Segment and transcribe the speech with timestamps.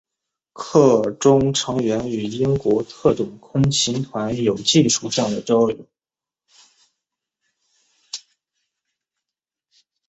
[0.53, 5.85] 课中成员与英国特种空勤团有技术上的交流。